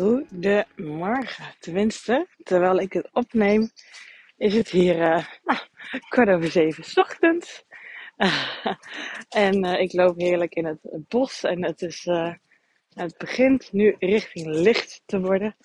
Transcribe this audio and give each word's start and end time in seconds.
Goedemorgen. 0.00 1.44
Tenminste, 1.58 2.26
terwijl 2.42 2.80
ik 2.80 2.92
het 2.92 3.08
opneem, 3.12 3.70
is 4.36 4.54
het 4.54 4.68
hier 4.68 4.96
uh, 4.96 5.26
nou, 5.44 5.58
kwart 6.08 6.28
over 6.28 6.50
zeven. 6.50 6.84
Uh, 8.16 8.66
en 9.46 9.64
uh, 9.64 9.80
ik 9.80 9.92
loop 9.92 10.18
heerlijk 10.18 10.54
in 10.54 10.64
het 10.64 10.78
bos 11.08 11.42
en 11.42 11.64
het, 11.64 11.82
is, 11.82 12.04
het 12.94 13.18
begint 13.18 13.72
nu 13.72 13.96
richting 13.98 14.46
licht 14.46 15.02
te 15.06 15.20
worden. 15.20 15.56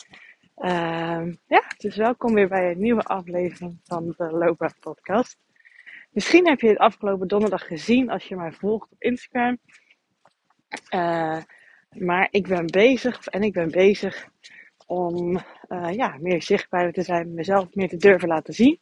Ehm, 0.55 1.33
ja, 1.47 1.63
dus 1.77 1.95
welkom 1.95 2.33
weer 2.33 2.47
bij 2.47 2.71
een 2.71 2.81
nieuwe 2.81 3.03
aflevering 3.03 3.79
van 3.83 4.13
de 4.17 4.31
Loopbaan 4.31 4.79
Podcast. 4.79 5.37
Misschien 6.09 6.47
heb 6.47 6.59
je 6.61 6.67
het 6.67 6.77
afgelopen 6.77 7.27
donderdag 7.27 7.67
gezien 7.67 8.09
als 8.09 8.27
je 8.27 8.35
mij 8.35 8.51
volgt 8.51 8.91
op 8.91 9.01
Instagram. 9.01 9.57
Maar 11.99 12.27
ik 12.31 12.47
ben 12.47 12.65
bezig, 12.65 13.27
en 13.27 13.43
ik 13.43 13.53
ben 13.53 13.71
bezig 13.71 14.27
om 14.85 15.39
uh, 15.69 15.93
ja, 15.93 16.17
meer 16.19 16.41
zichtbaarder 16.41 16.93
te 16.93 17.01
zijn, 17.01 17.33
mezelf 17.33 17.75
meer 17.75 17.89
te 17.89 17.97
durven 17.97 18.27
laten 18.27 18.53
zien. 18.53 18.79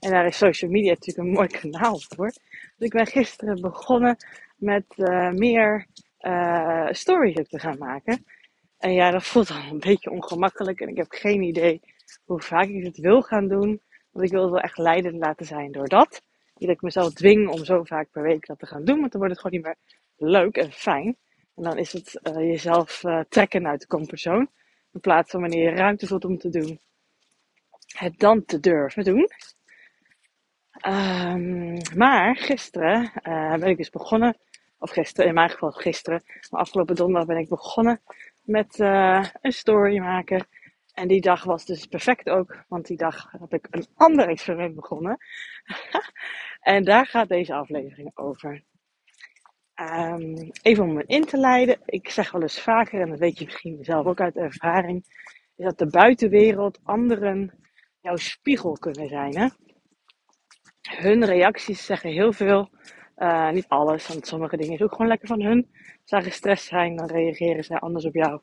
En 0.00 0.10
daar 0.10 0.26
is 0.26 0.36
social 0.36 0.70
media 0.70 0.90
natuurlijk 0.90 1.28
een 1.28 1.34
mooi 1.34 1.48
kanaal 1.48 2.00
voor. 2.08 2.32
Dus 2.76 2.86
ik 2.86 2.92
ben 2.92 3.06
gisteren 3.06 3.60
begonnen 3.60 4.16
met 4.56 4.84
uh, 4.96 5.30
meer 5.30 5.86
uh, 6.20 6.88
stories 6.90 7.48
te 7.48 7.58
gaan 7.58 7.78
maken. 7.78 8.24
En 8.78 8.92
ja, 8.92 9.10
dat 9.10 9.24
voelt 9.24 9.50
al 9.50 9.62
een 9.70 9.78
beetje 9.78 10.10
ongemakkelijk. 10.10 10.80
En 10.80 10.88
ik 10.88 10.96
heb 10.96 11.10
geen 11.10 11.42
idee 11.42 11.80
hoe 12.24 12.40
vaak 12.40 12.68
ik 12.68 12.84
het 12.84 12.98
wil 12.98 13.22
gaan 13.22 13.48
doen. 13.48 13.80
Want 14.10 14.26
ik 14.26 14.32
wil 14.32 14.42
het 14.42 14.50
wel 14.50 14.60
echt 14.60 14.78
leidend 14.78 15.16
laten 15.16 15.46
zijn 15.46 15.72
door 15.72 15.88
dat. 15.88 16.22
Niet 16.54 16.68
dat 16.68 16.76
ik 16.76 16.82
mezelf 16.82 17.12
dwing 17.12 17.48
om 17.48 17.64
zo 17.64 17.84
vaak 17.84 18.10
per 18.10 18.22
week 18.22 18.46
dat 18.46 18.58
te 18.58 18.66
gaan 18.66 18.84
doen. 18.84 18.98
Want 19.00 19.12
dan 19.12 19.20
wordt 19.20 19.36
het 19.36 19.42
gewoon 19.42 19.60
niet 19.60 19.66
meer 19.66 20.30
leuk 20.30 20.56
en 20.56 20.72
fijn. 20.72 21.16
En 21.56 21.62
dan 21.62 21.78
is 21.78 21.92
het 21.92 22.20
uh, 22.22 22.34
jezelf 22.34 23.02
uh, 23.04 23.20
trekken 23.28 23.66
uit 23.66 23.80
de 23.80 23.86
comfortzone. 23.86 24.48
In 24.92 25.00
plaats 25.00 25.30
van 25.30 25.40
wanneer 25.40 25.70
je 25.70 25.76
ruimte 25.76 26.06
voelt 26.06 26.24
om 26.24 26.38
te 26.38 26.48
doen, 26.48 26.80
het 27.86 28.18
dan 28.18 28.44
te 28.44 28.60
durven 28.60 29.04
doen. 29.04 29.28
Um, 30.86 31.78
maar 31.96 32.36
gisteren 32.36 33.12
uh, 33.22 33.54
ben 33.54 33.68
ik 33.68 33.76
dus 33.76 33.90
begonnen, 33.90 34.36
of 34.78 34.90
gisteren, 34.90 35.28
in 35.28 35.34
mijn 35.34 35.50
geval 35.50 35.70
gisteren, 35.70 36.22
maar 36.50 36.60
afgelopen 36.60 36.94
donderdag 36.94 37.26
ben 37.26 37.38
ik 37.38 37.48
begonnen 37.48 38.00
met 38.42 38.78
een 38.78 39.52
story 39.52 39.98
maken. 39.98 40.46
En 40.92 41.08
die 41.08 41.20
dag 41.20 41.44
was 41.44 41.64
dus 41.64 41.86
perfect 41.86 42.28
ook, 42.28 42.64
want 42.68 42.86
die 42.86 42.96
dag 42.96 43.30
heb 43.38 43.52
ik 43.52 43.66
een 43.70 43.86
ander 43.94 44.28
experiment 44.28 44.74
begonnen. 44.74 45.18
en 46.60 46.84
daar 46.84 47.06
gaat 47.06 47.28
deze 47.28 47.54
aflevering 47.54 48.10
over. 48.14 48.62
Um, 49.90 50.50
even 50.62 50.84
om 50.84 50.92
me 50.92 51.04
in 51.06 51.24
te 51.24 51.36
leiden. 51.36 51.80
Ik 51.84 52.10
zeg 52.10 52.30
wel 52.30 52.42
eens 52.42 52.60
vaker, 52.60 53.00
en 53.00 53.08
dat 53.08 53.18
weet 53.18 53.38
je 53.38 53.44
misschien 53.44 53.84
zelf 53.84 54.06
ook 54.06 54.20
uit 54.20 54.36
ervaring, 54.36 55.04
is 55.56 55.64
dat 55.64 55.78
de 55.78 55.86
buitenwereld 55.86 56.80
anderen 56.82 57.52
jouw 58.00 58.16
spiegel 58.16 58.72
kunnen 58.72 59.08
zijn. 59.08 59.36
Hè? 59.36 59.48
Hun 60.82 61.24
reacties 61.24 61.84
zeggen 61.84 62.10
heel 62.10 62.32
veel. 62.32 62.70
Uh, 63.16 63.50
niet 63.50 63.68
alles, 63.68 64.06
want 64.06 64.26
sommige 64.26 64.56
dingen 64.56 64.74
is 64.74 64.82
ook 64.82 64.90
gewoon 64.90 65.06
lekker 65.06 65.28
van 65.28 65.42
hun. 65.42 65.68
Als 65.72 66.00
zij 66.04 66.22
gestrest 66.22 66.66
zijn, 66.66 66.96
dan 66.96 67.06
reageren 67.06 67.64
zij 67.64 67.78
anders 67.78 68.04
op 68.04 68.14
jou 68.14 68.40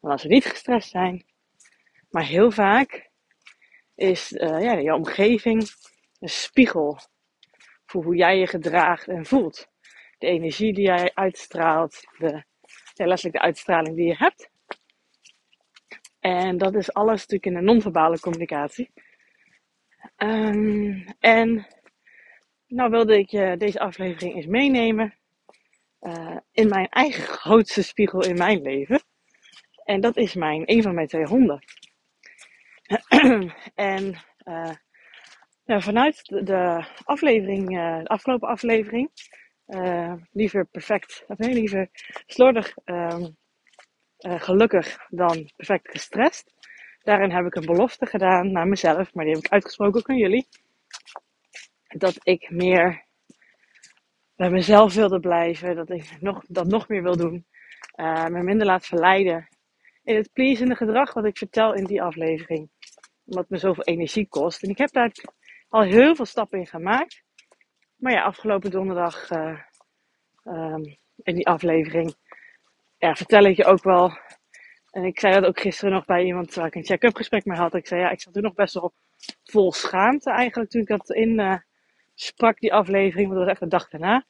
dan 0.00 0.10
als 0.10 0.22
ze 0.22 0.28
niet 0.28 0.44
gestrest 0.44 0.90
zijn. 0.90 1.24
Maar 2.10 2.24
heel 2.24 2.50
vaak 2.50 3.10
is 3.94 4.32
uh, 4.32 4.62
ja, 4.62 4.72
je 4.72 4.94
omgeving 4.94 5.70
een 6.18 6.28
spiegel 6.28 6.98
voor 7.86 8.04
hoe 8.04 8.16
jij 8.16 8.38
je 8.38 8.46
gedraagt 8.46 9.08
en 9.08 9.26
voelt 9.26 9.71
de 10.22 10.28
energie 10.28 10.72
die 10.72 10.84
jij 10.84 11.10
uitstraalt, 11.14 12.04
de, 12.18 12.44
ja, 12.94 13.06
letterlijk 13.06 13.36
de 13.36 13.42
uitstraling 13.42 13.96
die 13.96 14.06
je 14.06 14.16
hebt. 14.16 14.50
En 16.20 16.58
dat 16.58 16.74
is 16.74 16.92
alles 16.92 17.20
natuurlijk 17.20 17.46
in 17.46 17.54
de 17.54 17.60
non-verbale 17.60 18.20
communicatie. 18.20 18.90
Um, 20.16 21.04
en 21.18 21.66
nou 22.66 22.90
wilde 22.90 23.18
ik 23.18 23.30
je 23.30 23.54
deze 23.58 23.80
aflevering 23.80 24.34
eens 24.34 24.46
meenemen 24.46 25.14
uh, 26.00 26.36
in 26.52 26.68
mijn 26.68 26.88
eigen 26.88 27.24
grootste 27.40 27.82
spiegel 27.82 28.24
in 28.24 28.36
mijn 28.36 28.62
leven. 28.62 29.02
En 29.84 30.00
dat 30.00 30.16
is 30.16 30.34
mijn, 30.34 30.62
een 30.64 30.82
van 30.82 30.94
mijn 30.94 31.06
twee 31.06 31.26
honden. 31.26 31.64
en 33.74 34.16
ja, 35.64 35.80
vanuit 35.80 36.24
de, 36.24 36.84
aflevering, 37.04 37.68
de 37.68 38.08
afgelopen 38.08 38.48
aflevering, 38.48 39.10
uh, 39.66 40.14
liever 40.32 40.66
perfect, 40.66 41.24
of 41.26 41.38
nee, 41.38 41.54
liever 41.54 41.88
slordig 42.26 42.76
um, 42.84 43.36
uh, 44.18 44.40
gelukkig 44.40 45.06
dan 45.08 45.50
perfect 45.56 45.90
gestrest. 45.90 46.52
Daarin 47.02 47.30
heb 47.30 47.46
ik 47.46 47.54
een 47.54 47.66
belofte 47.66 48.06
gedaan 48.06 48.52
naar 48.52 48.66
mezelf, 48.66 49.14
maar 49.14 49.24
die 49.24 49.34
heb 49.34 49.44
ik 49.44 49.52
uitgesproken 49.52 50.00
ook 50.00 50.10
aan 50.10 50.16
jullie. 50.16 50.48
Dat 51.86 52.16
ik 52.22 52.50
meer 52.50 53.04
bij 54.36 54.50
mezelf 54.50 54.94
wilde 54.94 55.20
blijven, 55.20 55.76
dat 55.76 55.90
ik 55.90 56.20
nog, 56.20 56.44
dat 56.46 56.66
nog 56.66 56.88
meer 56.88 57.02
wil 57.02 57.16
doen. 57.16 57.46
Uh, 57.96 58.26
me 58.26 58.42
minder 58.42 58.66
laat 58.66 58.86
verleiden 58.86 59.48
in 60.02 60.16
het 60.16 60.32
pleasende 60.32 60.74
gedrag 60.74 61.12
wat 61.12 61.24
ik 61.24 61.38
vertel 61.38 61.74
in 61.74 61.84
die 61.84 62.02
aflevering. 62.02 62.70
Omdat 63.24 63.48
me 63.48 63.58
zoveel 63.58 63.84
energie 63.84 64.28
kost. 64.28 64.62
En 64.62 64.70
ik 64.70 64.78
heb 64.78 64.90
daar 64.90 65.12
al 65.68 65.82
heel 65.82 66.14
veel 66.14 66.24
stappen 66.24 66.58
in 66.58 66.66
gemaakt. 66.66 67.22
Maar 68.02 68.12
ja, 68.12 68.22
afgelopen 68.22 68.70
donderdag 68.70 69.30
uh, 69.30 69.58
um, 70.44 70.96
in 71.22 71.34
die 71.34 71.46
aflevering 71.46 72.14
ja, 72.98 73.14
vertel 73.14 73.44
ik 73.44 73.56
je 73.56 73.64
ook 73.64 73.82
wel. 73.82 74.18
En 74.90 75.04
ik 75.04 75.20
zei 75.20 75.34
dat 75.34 75.44
ook 75.44 75.60
gisteren 75.60 75.94
nog 75.94 76.04
bij 76.04 76.24
iemand 76.24 76.54
waar 76.54 76.66
ik 76.66 76.74
een 76.74 76.84
check-up 76.84 77.16
gesprek 77.16 77.44
mee 77.44 77.58
had. 77.58 77.74
Ik 77.74 77.86
zei 77.86 78.00
ja, 78.00 78.10
ik 78.10 78.20
zat 78.20 78.32
toen 78.32 78.42
nog 78.42 78.54
best 78.54 78.74
wel 78.74 78.92
vol 79.44 79.72
schaamte 79.72 80.30
eigenlijk 80.30 80.70
toen 80.70 80.80
ik 80.80 80.86
dat 80.86 81.10
in 81.10 81.40
uh, 81.40 81.56
sprak, 82.14 82.60
die 82.60 82.72
aflevering. 82.72 83.28
Want 83.28 83.38
dat 83.38 83.48
was 83.48 83.50
echt 83.50 83.60
de 83.60 83.76
dag 83.76 83.88
daarna. 83.88 84.24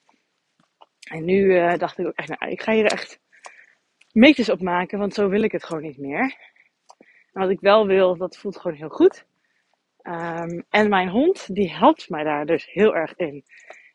En 1.10 1.24
nu 1.24 1.38
uh, 1.38 1.78
dacht 1.78 1.98
ik 1.98 2.06
ook 2.06 2.16
echt, 2.16 2.28
nou, 2.28 2.52
ik 2.52 2.62
ga 2.62 2.72
hier 2.72 2.86
echt 2.86 3.20
meters 4.12 4.48
op 4.48 4.60
maken, 4.60 4.98
want 4.98 5.14
zo 5.14 5.28
wil 5.28 5.42
ik 5.42 5.52
het 5.52 5.64
gewoon 5.64 5.82
niet 5.82 5.98
meer. 5.98 6.36
En 7.32 7.40
wat 7.40 7.50
ik 7.50 7.60
wel 7.60 7.86
wil, 7.86 8.16
dat 8.16 8.36
voelt 8.36 8.56
gewoon 8.56 8.76
heel 8.76 8.88
goed. 8.88 9.26
Um, 10.02 10.64
en 10.68 10.88
mijn 10.88 11.08
hond, 11.08 11.54
die 11.54 11.70
helpt 11.70 12.08
mij 12.08 12.24
daar 12.24 12.46
dus 12.46 12.72
heel 12.72 12.94
erg 12.94 13.16
in. 13.16 13.44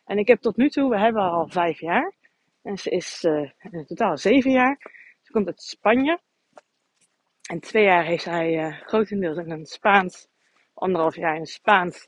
En 0.05 0.17
ik 0.17 0.27
heb 0.27 0.41
tot 0.41 0.57
nu 0.57 0.69
toe, 0.69 0.89
we 0.89 0.99
hebben 0.99 1.21
al 1.21 1.47
vijf 1.47 1.79
jaar. 1.79 2.13
En 2.61 2.77
ze 2.77 2.89
is 2.89 3.23
uh, 3.23 3.51
in 3.71 3.85
totaal 3.85 4.17
zeven 4.17 4.51
jaar. 4.51 4.77
Ze 5.21 5.31
komt 5.31 5.47
uit 5.47 5.61
Spanje. 5.61 6.19
En 7.49 7.59
twee 7.59 7.83
jaar 7.83 8.05
heeft 8.05 8.23
zij 8.23 8.53
uh, 8.53 8.81
grotendeels 8.81 9.37
in 9.37 9.51
een 9.51 9.65
Spaans, 9.65 10.27
anderhalf 10.73 11.15
jaar 11.15 11.33
in 11.33 11.39
een 11.39 11.45
Spaans 11.45 12.07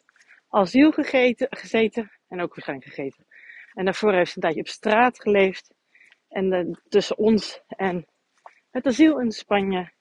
asiel 0.49 0.91
gegeten, 0.91 1.47
gezeten. 1.49 2.11
En 2.27 2.41
ook 2.41 2.55
waarschijnlijk 2.55 2.89
gegeten. 2.89 3.25
En 3.73 3.85
daarvoor 3.85 4.13
heeft 4.13 4.31
ze 4.31 4.35
een 4.35 4.41
tijdje 4.41 4.61
op 4.61 4.67
straat 4.67 5.21
geleefd. 5.21 5.73
En 6.29 6.53
uh, 6.53 6.75
tussen 6.89 7.17
ons 7.17 7.61
en 7.67 8.05
het 8.71 8.85
asiel 8.85 9.19
in 9.19 9.31
Spanje 9.31 9.91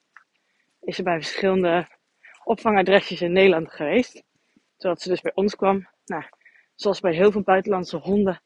is 0.80 0.96
ze 0.96 1.02
bij 1.02 1.14
verschillende 1.14 1.88
opvangadresjes 2.48 3.20
in 3.20 3.32
Nederland 3.32 3.72
geweest. 3.72 4.22
Zodat 4.76 5.00
ze 5.00 5.08
dus 5.08 5.20
bij 5.20 5.34
ons 5.34 5.56
kwam. 5.56 5.88
Nou, 6.04 6.22
zoals 6.74 7.00
bij 7.00 7.14
heel 7.14 7.32
veel 7.32 7.42
buitenlandse 7.42 7.96
honden, 7.96 8.42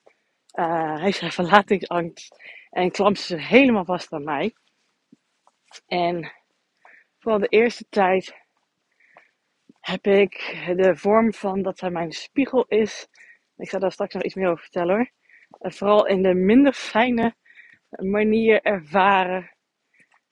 uh, 0.59 1.01
heeft 1.01 1.19
zij 1.19 1.31
verlatingsangst 1.31 2.37
en 2.71 2.91
klampt 2.91 3.21
ze 3.21 3.37
helemaal 3.37 3.85
vast 3.85 4.13
aan 4.13 4.25
mij. 4.25 4.55
En 5.87 6.33
vooral 7.19 7.41
de 7.41 7.49
eerste 7.49 7.87
tijd 7.89 8.35
heb 9.81 10.07
ik 10.07 10.63
de 10.77 10.97
vorm 10.97 11.33
van 11.33 11.63
dat 11.63 11.79
zij 11.79 11.91
mijn 11.91 12.13
spiegel 12.13 12.65
is. 12.69 13.09
Ik 13.57 13.69
zal 13.69 13.81
daar 13.81 13.93
straks 13.93 14.15
nog 14.15 14.23
iets 14.23 14.35
meer 14.35 14.49
over 14.49 14.63
vertellen 14.63 14.95
hoor. 14.95 15.11
Uh, 15.61 15.73
vooral 15.73 16.07
in 16.07 16.23
de 16.23 16.35
minder 16.35 16.73
fijne 16.73 17.35
manier 17.89 18.63
ervaren. 18.63 19.51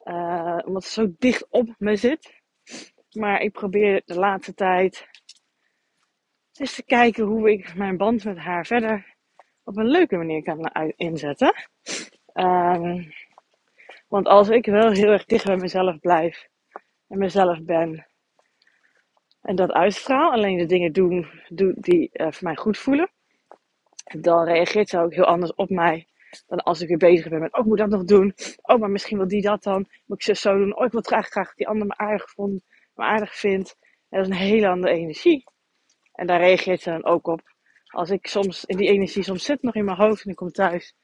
Uh, 0.04 0.58
omdat 0.64 0.84
ze 0.84 0.92
zo 0.92 1.14
dicht 1.18 1.46
op 1.50 1.74
me 1.78 1.96
zit. 1.96 2.39
Maar 3.12 3.40
ik 3.40 3.52
probeer 3.52 4.02
de 4.04 4.18
laatste 4.18 4.54
tijd 4.54 5.08
eens 6.58 6.74
te 6.74 6.84
kijken 6.84 7.24
hoe 7.24 7.50
ik 7.50 7.74
mijn 7.74 7.96
band 7.96 8.24
met 8.24 8.38
haar 8.38 8.66
verder 8.66 9.14
op 9.64 9.76
een 9.76 9.88
leuke 9.88 10.16
manier 10.16 10.42
kan 10.42 10.70
inzetten. 10.96 11.54
Um, 12.34 13.12
want 14.08 14.26
als 14.26 14.48
ik 14.48 14.66
wel 14.66 14.90
heel 14.90 15.10
erg 15.10 15.24
dicht 15.24 15.44
bij 15.44 15.56
mezelf 15.56 15.98
blijf 15.98 16.48
en 17.08 17.18
mezelf 17.18 17.62
ben 17.62 18.06
en 19.40 19.56
dat 19.56 19.72
uitstraal, 19.72 20.32
alleen 20.32 20.58
de 20.58 20.66
dingen 20.66 20.92
doen, 20.92 21.26
die 21.74 22.10
uh, 22.12 22.30
voor 22.30 22.44
mij 22.44 22.56
goed 22.56 22.78
voelen, 22.78 23.10
dan 24.18 24.44
reageert 24.44 24.88
ze 24.88 24.98
ook 24.98 25.14
heel 25.14 25.24
anders 25.24 25.54
op 25.54 25.70
mij 25.70 26.06
dan 26.46 26.58
als 26.58 26.80
ik 26.80 26.88
weer 26.88 26.96
bezig 26.96 27.28
ben 27.28 27.40
met, 27.40 27.52
oh, 27.52 27.60
ik 27.60 27.66
moet 27.66 27.78
dat 27.78 27.88
nog 27.88 28.04
doen. 28.04 28.34
Oh, 28.62 28.80
maar 28.80 28.90
misschien 28.90 29.18
wil 29.18 29.28
die 29.28 29.42
dat 29.42 29.62
dan. 29.62 29.88
Moet 30.06 30.16
ik 30.16 30.22
ze 30.22 30.34
zo 30.34 30.58
doen. 30.58 30.76
Oh, 30.76 30.84
ik 30.84 30.92
wil 30.92 31.00
graag 31.00 31.28
graag 31.28 31.54
die 31.54 31.68
ander 31.68 31.86
me 31.86 31.96
aardig 31.96 32.30
vond, 32.30 32.62
aardig 33.02 33.36
vindt. 33.36 33.76
En 34.08 34.18
dat 34.18 34.28
is 34.28 34.36
een 34.36 34.46
hele 34.46 34.68
andere 34.68 34.94
energie. 34.94 35.44
En 36.12 36.26
daar 36.26 36.40
reageert 36.40 36.80
ze 36.80 36.90
dan 36.90 37.04
ook 37.04 37.26
op. 37.26 37.40
Als 37.86 38.10
ik 38.10 38.26
soms 38.26 38.64
in 38.64 38.76
die 38.76 38.88
energie 38.88 39.22
soms 39.22 39.44
zit 39.44 39.62
nog 39.62 39.74
in 39.74 39.84
mijn 39.84 39.96
hoofd 39.96 40.24
en 40.24 40.30
ik 40.30 40.36
kom 40.36 40.50
thuis 40.50 40.94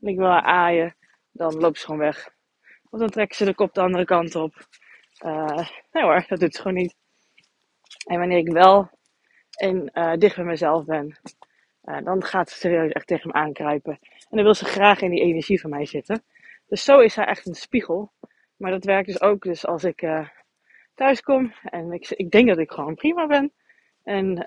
en 0.00 0.08
ik 0.08 0.16
wil 0.16 0.26
haar 0.26 0.42
aaien, 0.42 0.96
dan 1.32 1.54
loopt 1.54 1.78
ze 1.78 1.84
gewoon 1.84 2.00
weg. 2.00 2.34
Want 2.82 3.02
dan 3.02 3.10
trekken 3.10 3.36
ze 3.36 3.44
de 3.44 3.54
kop 3.54 3.74
de 3.74 3.80
andere 3.80 4.04
kant 4.04 4.34
op. 4.34 4.66
Uh, 5.24 5.68
nee 5.92 6.02
hoor, 6.02 6.24
dat 6.28 6.40
doet 6.40 6.54
ze 6.54 6.60
gewoon 6.60 6.76
niet. 6.76 6.96
En 8.06 8.18
wanneer 8.18 8.38
ik 8.38 8.52
wel 8.52 8.90
in, 9.56 9.90
uh, 9.92 10.14
dicht 10.14 10.36
bij 10.36 10.44
mezelf 10.44 10.84
ben, 10.84 11.18
uh, 11.84 12.04
dan 12.04 12.24
gaat 12.24 12.50
ze 12.50 12.56
serieus 12.56 12.92
echt 12.92 13.06
tegen 13.06 13.28
me 13.28 13.34
aankruipen. 13.34 13.98
En 14.02 14.36
dan 14.36 14.42
wil 14.42 14.54
ze 14.54 14.64
graag 14.64 15.00
in 15.00 15.10
die 15.10 15.22
energie 15.22 15.60
van 15.60 15.70
mij 15.70 15.86
zitten. 15.86 16.24
Dus 16.66 16.84
zo 16.84 16.98
is 16.98 17.14
zij 17.14 17.24
echt 17.24 17.46
een 17.46 17.54
spiegel. 17.54 18.12
Maar 18.56 18.70
dat 18.70 18.84
werkt 18.84 19.06
dus 19.06 19.20
ook 19.20 19.42
dus 19.42 19.66
als 19.66 19.84
ik 19.84 20.02
thuis 20.96 21.20
kom 21.20 21.52
en 21.62 21.92
ik, 21.92 22.10
ik 22.10 22.30
denk 22.30 22.48
dat 22.48 22.58
ik 22.58 22.70
gewoon 22.70 22.94
prima 22.94 23.26
ben. 23.26 23.52
En 24.02 24.38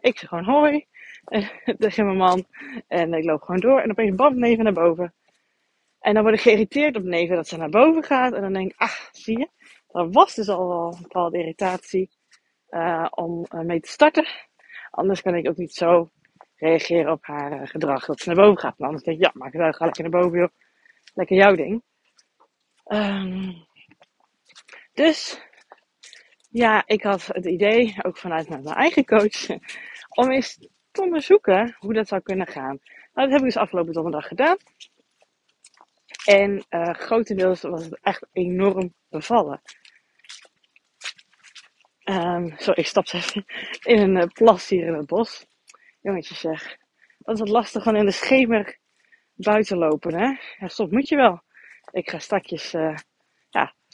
ik 0.00 0.18
zeg 0.18 0.28
gewoon 0.28 0.44
hoi 0.44 0.86
tegen 1.78 2.04
mijn 2.04 2.16
man. 2.16 2.44
En 2.88 3.14
ik 3.14 3.24
loop 3.24 3.42
gewoon 3.42 3.60
door 3.60 3.80
en 3.80 3.90
opeens 3.90 4.14
bam, 4.14 4.38
neven 4.38 4.64
naar 4.64 4.72
boven. 4.72 5.14
En 6.00 6.14
dan 6.14 6.22
word 6.22 6.34
ik 6.34 6.40
geïrriteerd 6.40 6.96
op 6.96 7.02
neven 7.02 7.36
dat 7.36 7.48
ze 7.48 7.56
naar 7.56 7.68
boven 7.68 8.02
gaat. 8.02 8.32
En 8.32 8.40
dan 8.40 8.52
denk 8.52 8.70
ik, 8.70 8.80
ah, 8.80 8.98
zie 9.12 9.38
je, 9.38 9.48
er 9.92 10.10
was 10.10 10.34
dus 10.34 10.48
al 10.48 10.68
wel 10.68 10.92
een 10.92 11.02
bepaalde 11.02 11.38
irritatie 11.38 12.10
uh, 12.70 13.06
om 13.10 13.46
mee 13.50 13.80
te 13.80 13.88
starten. 13.88 14.26
Anders 14.90 15.22
kan 15.22 15.34
ik 15.34 15.48
ook 15.48 15.56
niet 15.56 15.74
zo 15.74 16.10
reageren 16.56 17.12
op 17.12 17.26
haar 17.26 17.68
gedrag 17.68 18.06
dat 18.06 18.20
ze 18.20 18.28
naar 18.28 18.44
boven 18.44 18.58
gaat. 18.58 18.78
En 18.78 18.84
anders 18.84 19.04
denk 19.04 19.16
ik, 19.16 19.24
ja, 19.24 19.30
maak 19.34 19.52
het 19.52 19.62
uit, 19.62 19.76
ga 19.76 19.84
lekker 19.84 20.02
naar 20.10 20.20
boven, 20.20 20.38
joh. 20.38 20.48
Lekker 21.14 21.36
jouw 21.36 21.54
ding. 21.54 21.82
Um, 22.86 23.66
dus, 24.92 25.40
ja, 26.52 26.82
ik 26.86 27.02
had 27.02 27.26
het 27.26 27.46
idee, 27.46 27.94
ook 28.02 28.16
vanuit 28.16 28.48
mijn 28.48 28.64
eigen 28.64 29.04
coach, 29.04 29.48
om 30.20 30.30
eens 30.30 30.68
te 30.90 31.02
onderzoeken 31.02 31.76
hoe 31.78 31.92
dat 31.92 32.08
zou 32.08 32.20
kunnen 32.20 32.46
gaan. 32.46 32.78
Nou, 33.12 33.28
dat 33.28 33.30
heb 33.30 33.38
ik 33.38 33.44
dus 33.44 33.56
afgelopen 33.56 33.92
donderdag 33.92 34.26
gedaan. 34.26 34.56
En 36.24 36.64
uh, 36.70 36.94
grotendeels 36.94 37.60
was 37.60 37.84
het 37.84 37.98
echt 38.02 38.26
enorm 38.32 38.94
bevallen. 39.08 39.62
Um, 42.04 42.52
sorry, 42.56 42.80
ik 42.80 42.86
stap 42.86 43.06
even 43.12 43.44
in 43.82 43.98
een 43.98 44.16
uh, 44.16 44.26
plas 44.26 44.68
hier 44.68 44.86
in 44.86 44.94
het 44.94 45.06
bos. 45.06 45.46
Jongetjes 46.00 46.40
zeg. 46.40 46.76
Dat 47.18 47.34
is 47.34 47.40
het 47.40 47.48
lastig 47.48 47.82
van 47.82 47.96
in 47.96 48.04
de 48.04 48.10
schemer 48.10 48.78
buiten 49.34 49.78
lopen, 49.78 50.14
hè? 50.14 50.34
Ja, 50.58 50.68
soms 50.68 50.90
moet 50.90 51.08
je 51.08 51.16
wel. 51.16 51.42
Ik 51.90 52.10
ga 52.10 52.18
straks 52.18 52.70
ja, 52.70 52.94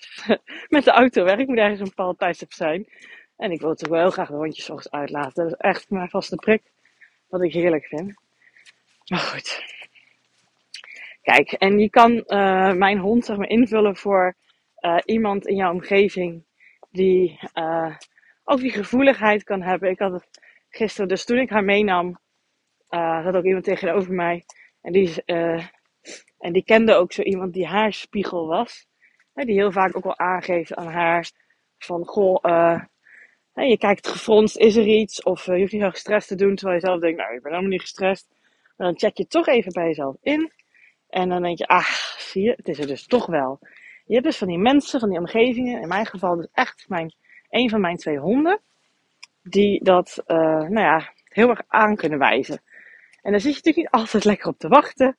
met 0.69 0.85
de 0.85 0.91
auto 0.91 1.25
weg. 1.25 1.39
Ik 1.39 1.47
moet 1.47 1.59
ergens 1.59 1.81
een 1.81 1.87
bepaald 1.87 2.19
tijdstip 2.19 2.53
zijn. 2.53 2.87
En 3.37 3.51
ik 3.51 3.61
wil 3.61 3.75
toch 3.75 3.89
wel 3.89 4.01
heel 4.01 4.11
graag 4.11 4.29
de 4.29 4.35
hondjes 4.35 4.71
ochtends 4.71 4.97
uitlaten. 4.97 5.45
Dat 5.45 5.53
is 5.53 5.59
echt 5.59 5.91
mijn 5.91 6.09
vaste 6.09 6.37
prik. 6.37 6.63
Wat 7.29 7.43
ik 7.43 7.53
heerlijk 7.53 7.85
vind. 7.85 8.15
Maar 9.07 9.19
goed. 9.19 9.77
Kijk, 11.23 11.53
en 11.53 11.79
je 11.79 11.91
kan 11.91 12.13
uh, 12.13 12.73
mijn 12.73 12.99
hond 12.99 13.25
zeg 13.25 13.37
maar 13.37 13.49
invullen 13.49 13.97
voor 13.97 14.37
uh, 14.81 14.99
iemand 15.05 15.47
in 15.47 15.57
jouw 15.57 15.73
omgeving 15.73 16.45
die 16.91 17.39
uh, 17.55 17.97
ook 18.45 18.59
die 18.61 18.71
gevoeligheid 18.71 19.45
kan 19.45 19.63
hebben. 19.63 19.91
Ik 19.91 19.99
had 19.99 20.13
het 20.13 20.41
gisteren, 20.69 21.09
dus 21.09 21.25
toen 21.25 21.39
ik 21.39 21.51
haar 21.51 21.65
meenam, 21.65 22.19
zat 22.89 23.35
ook 23.35 23.45
iemand 23.45 23.65
tegenover 23.65 24.13
mij. 24.13 24.45
En 24.83 24.93
die, 24.93 25.25
en 26.39 26.53
die 26.53 26.65
kende 26.65 26.95
ook 26.95 27.13
zo 27.13 27.23
iemand 27.23 27.53
die 27.53 27.67
haar 27.67 27.93
spiegel 27.93 28.47
was. 28.47 28.87
Die 29.47 29.59
heel 29.59 29.73
vaak 29.73 29.97
ook 29.97 30.05
al 30.05 30.19
aangeeft 30.19 30.75
aan 30.75 30.87
haar 30.87 31.31
van, 31.79 32.05
goh, 32.07 32.43
hè, 33.53 33.63
je 33.63 33.79
kijkt 33.79 34.09
gefronst, 34.09 34.57
is 34.57 34.77
er 34.77 34.87
iets? 34.87 35.23
Of 35.23 35.47
je 35.47 35.59
hoeft 35.59 35.73
niet 35.73 35.83
zo 35.83 35.91
gestrest 35.91 36.29
te 36.29 36.35
doen, 36.35 36.55
terwijl 36.55 36.79
je 36.79 36.87
zelf 36.87 37.01
denkt, 37.01 37.19
nou, 37.19 37.35
ik 37.35 37.43
ben 37.43 37.51
helemaal 37.51 37.73
niet 37.73 37.81
gestrest. 37.81 38.29
Dan 38.77 38.99
check 38.99 39.17
je 39.17 39.27
toch 39.27 39.47
even 39.47 39.73
bij 39.73 39.87
jezelf 39.87 40.17
in. 40.21 40.53
En 41.09 41.29
dan 41.29 41.43
denk 41.43 41.59
je, 41.59 41.67
ah, 41.67 41.89
zie 42.19 42.43
je, 42.43 42.53
het 42.57 42.69
is 42.69 42.79
er 42.79 42.87
dus 42.87 43.07
toch 43.07 43.27
wel. 43.27 43.59
Je 44.05 44.15
hebt 44.15 44.27
dus 44.27 44.39
van 44.39 44.49
die 44.49 44.59
mensen, 44.59 45.01
van 45.01 45.09
die 45.09 45.19
omgevingen, 45.19 45.83
in 45.83 45.89
mijn 45.89 46.07
geval 46.07 46.37
dus 46.37 46.49
echt 46.53 46.85
mijn, 46.89 47.15
een 47.51 47.71
van 47.71 47.81
mijn 47.81 47.97
twee 47.97 48.19
honden, 48.19 48.61
die 49.43 49.85
dat, 49.85 50.23
uh, 50.27 50.37
nou 50.47 50.81
ja, 50.81 51.13
heel 51.25 51.49
erg 51.49 51.63
aan 51.67 51.97
kunnen 51.97 52.19
wijzen. 52.19 52.63
En 53.23 53.31
daar 53.31 53.41
zit 53.41 53.51
je 53.51 53.57
natuurlijk 53.57 53.77
niet 53.77 54.03
altijd 54.03 54.25
lekker 54.25 54.49
op 54.49 54.59
te 54.59 54.69
wachten. 54.69 55.17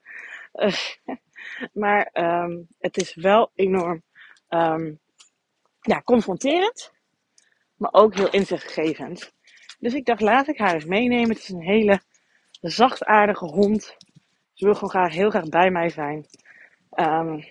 Maar 1.72 2.10
um, 2.12 2.66
het 2.78 2.96
is 2.96 3.14
wel 3.14 3.50
enorm 3.54 4.02
um, 4.50 4.98
ja, 5.80 6.00
confronterend, 6.04 6.92
maar 7.76 7.92
ook 7.92 8.14
heel 8.14 8.30
inzichtgevend. 8.30 9.32
Dus 9.78 9.94
ik 9.94 10.04
dacht, 10.04 10.20
laat 10.20 10.48
ik 10.48 10.58
haar 10.58 10.74
eens 10.74 10.84
meenemen. 10.84 11.28
Het 11.28 11.38
is 11.38 11.48
een 11.48 11.62
hele 11.62 12.00
zachtaardige 12.60 13.44
hond. 13.44 13.96
Ze 14.52 14.64
wil 14.64 14.74
gewoon 14.74 14.90
graag, 14.90 15.12
heel 15.12 15.30
graag 15.30 15.48
bij 15.48 15.70
mij 15.70 15.88
zijn. 15.88 16.26
Um, 16.94 17.44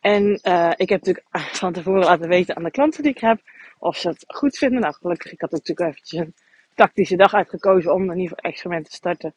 en 0.00 0.40
uh, 0.42 0.72
ik 0.76 0.88
heb 0.88 1.04
natuurlijk 1.04 1.26
van 1.32 1.72
tevoren 1.72 2.04
laten 2.04 2.28
weten 2.28 2.56
aan 2.56 2.62
de 2.62 2.70
klanten 2.70 3.02
die 3.02 3.12
ik 3.12 3.20
heb 3.20 3.40
of 3.78 3.96
ze 3.96 4.08
het 4.08 4.24
goed 4.26 4.58
vinden. 4.58 4.80
Nou, 4.80 4.94
gelukkig, 4.94 5.32
ik 5.32 5.40
had 5.40 5.50
natuurlijk 5.50 5.88
eventjes 5.90 6.20
een 6.20 6.34
tactische 6.74 7.16
dag 7.16 7.34
uitgekozen 7.34 7.94
om 7.94 8.02
in 8.02 8.18
ieder 8.18 8.36
geval 8.36 8.50
experimenten 8.50 8.90
te 8.90 8.96
starten. 8.96 9.34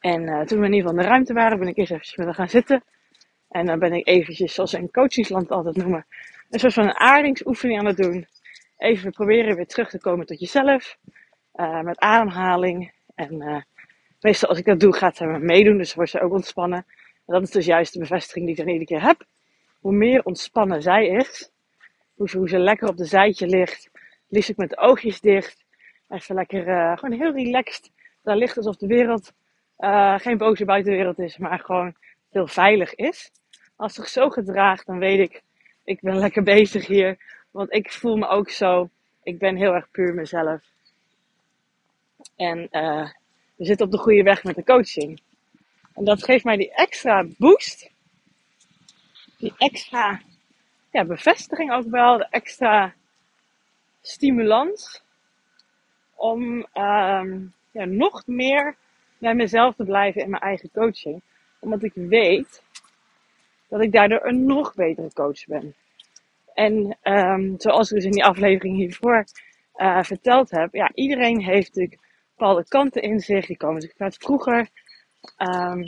En 0.00 0.22
uh, 0.22 0.40
toen 0.40 0.60
we 0.60 0.66
in 0.66 0.72
ieder 0.72 0.88
geval 0.88 0.90
in 0.90 1.02
de 1.02 1.08
ruimte 1.08 1.32
waren, 1.32 1.58
ben 1.58 1.68
ik 1.68 1.76
eerst 1.76 2.16
haar 2.16 2.34
gaan 2.34 2.48
zitten. 2.48 2.84
En 3.54 3.66
dan 3.66 3.78
ben 3.78 3.92
ik 3.92 4.06
eventjes, 4.08 4.54
zoals 4.54 4.70
ze 4.70 4.78
in 4.78 4.90
coachingsland 4.90 5.50
altijd 5.50 5.76
noemen, 5.76 6.06
een 6.50 6.58
soort 6.58 6.72
van 6.72 6.84
een 6.84 6.98
aardingsoefening 6.98 7.78
aan 7.78 7.86
het 7.86 7.96
doen. 7.96 8.26
Even 8.78 9.10
proberen 9.10 9.56
weer 9.56 9.66
terug 9.66 9.90
te 9.90 9.98
komen 9.98 10.26
tot 10.26 10.40
jezelf. 10.40 10.98
Uh, 11.54 11.80
met 11.80 11.98
ademhaling. 11.98 12.92
En 13.14 13.64
meestal 14.20 14.48
als 14.48 14.58
ik 14.58 14.64
dat 14.64 14.80
doe, 14.80 14.96
gaat 14.96 15.16
ze 15.16 15.24
me 15.24 15.38
meedoen, 15.38 15.78
dus 15.78 15.94
wordt 15.94 16.10
ze 16.10 16.20
ook 16.20 16.32
ontspannen. 16.32 16.86
En 17.26 17.34
dat 17.34 17.42
is 17.42 17.50
dus 17.50 17.66
juist 17.66 17.92
de 17.92 17.98
bevestiging 17.98 18.44
die 18.44 18.54
ik 18.54 18.60
dan 18.60 18.72
iedere 18.72 18.86
keer 18.86 19.02
heb. 19.06 19.24
Hoe 19.80 19.92
meer 19.92 20.24
ontspannen 20.24 20.82
zij 20.82 21.06
is, 21.06 21.50
hoe 22.14 22.28
ze, 22.28 22.38
hoe 22.38 22.48
ze 22.48 22.58
lekker 22.58 22.88
op 22.88 22.96
de 22.96 23.04
zijtje 23.04 23.46
ligt, 23.46 23.90
liefst 24.28 24.50
ik 24.50 24.56
met 24.56 24.70
de 24.70 24.78
oogjes 24.78 25.20
dicht, 25.20 25.64
even 26.08 26.34
lekker, 26.34 26.68
uh, 26.68 26.96
gewoon 26.96 27.18
heel 27.18 27.32
relaxed 27.32 27.90
daar 28.22 28.36
ligt 28.36 28.56
alsof 28.56 28.76
de 28.76 28.86
wereld 28.86 29.32
geen 30.16 30.38
boze 30.38 30.64
buitenwereld 30.64 31.18
is, 31.18 31.38
maar 31.38 31.58
gewoon 31.58 31.94
heel 32.30 32.46
veilig 32.46 32.94
is. 32.94 33.30
Als 33.76 33.94
zich 33.94 34.08
zo 34.08 34.28
gedraagt, 34.28 34.86
dan 34.86 34.98
weet 34.98 35.30
ik, 35.30 35.42
ik 35.84 36.00
ben 36.00 36.16
lekker 36.16 36.42
bezig 36.42 36.86
hier. 36.86 37.18
Want 37.50 37.72
ik 37.72 37.92
voel 37.92 38.16
me 38.16 38.28
ook 38.28 38.50
zo, 38.50 38.88
ik 39.22 39.38
ben 39.38 39.56
heel 39.56 39.74
erg 39.74 39.90
puur 39.90 40.14
mezelf. 40.14 40.62
En 42.36 42.68
uh, 42.70 43.08
we 43.56 43.64
zitten 43.64 43.86
op 43.86 43.92
de 43.92 43.98
goede 43.98 44.22
weg 44.22 44.44
met 44.44 44.56
de 44.56 44.64
coaching. 44.64 45.20
En 45.94 46.04
dat 46.04 46.24
geeft 46.24 46.44
mij 46.44 46.56
die 46.56 46.74
extra 46.74 47.26
boost. 47.38 47.90
Die 49.38 49.54
extra 49.58 50.20
ja, 50.90 51.04
bevestiging 51.04 51.72
ook 51.72 51.86
wel. 51.86 52.18
De 52.18 52.26
extra 52.30 52.94
stimulans. 54.00 55.02
Om 56.14 56.66
um, 56.74 57.54
ja, 57.70 57.84
nog 57.84 58.26
meer 58.26 58.76
bij 59.18 59.34
mezelf 59.34 59.74
te 59.74 59.84
blijven 59.84 60.22
in 60.22 60.30
mijn 60.30 60.42
eigen 60.42 60.70
coaching. 60.72 61.22
Omdat 61.58 61.82
ik 61.82 61.92
weet 61.94 62.62
dat 63.68 63.82
ik 63.82 63.92
daardoor 63.92 64.26
een 64.26 64.46
nog 64.46 64.74
betere 64.74 65.12
coach 65.12 65.46
ben. 65.46 65.74
En 66.54 66.98
um, 67.02 67.54
zoals 67.56 67.90
ik 67.90 67.96
dus 67.96 68.04
in 68.04 68.10
die 68.10 68.24
aflevering 68.24 68.76
hiervoor 68.76 69.24
uh, 69.76 70.02
verteld 70.02 70.50
heb. 70.50 70.74
Ja, 70.74 70.90
iedereen 70.94 71.40
heeft 71.40 71.74
natuurlijk 71.74 72.00
bepaalde 72.36 72.68
kanten 72.68 73.02
in 73.02 73.20
zich. 73.20 73.46
Die 73.46 73.56
komen 73.56 73.74
natuurlijk 73.74 73.98
vanuit 73.98 74.16
vroeger. 74.16 74.68
Um, 75.38 75.84